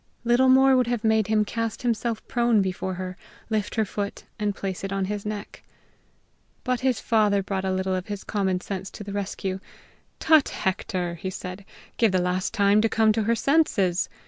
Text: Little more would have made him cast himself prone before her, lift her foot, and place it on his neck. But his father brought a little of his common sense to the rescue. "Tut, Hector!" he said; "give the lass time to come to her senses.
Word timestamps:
Little 0.23 0.49
more 0.49 0.75
would 0.75 0.87
have 0.87 1.03
made 1.03 1.27
him 1.27 1.45
cast 1.45 1.83
himself 1.83 2.27
prone 2.27 2.63
before 2.63 2.95
her, 2.95 3.17
lift 3.51 3.75
her 3.75 3.85
foot, 3.85 4.23
and 4.39 4.55
place 4.55 4.83
it 4.83 4.91
on 4.91 5.05
his 5.05 5.27
neck. 5.27 5.61
But 6.63 6.79
his 6.79 6.99
father 6.99 7.43
brought 7.43 7.65
a 7.65 7.71
little 7.71 7.93
of 7.93 8.07
his 8.07 8.23
common 8.23 8.61
sense 8.61 8.89
to 8.89 9.03
the 9.03 9.13
rescue. 9.13 9.59
"Tut, 10.19 10.49
Hector!" 10.49 11.19
he 11.21 11.29
said; 11.29 11.65
"give 11.97 12.13
the 12.13 12.19
lass 12.19 12.49
time 12.49 12.81
to 12.81 12.89
come 12.89 13.11
to 13.11 13.21
her 13.25 13.35
senses. 13.35 14.09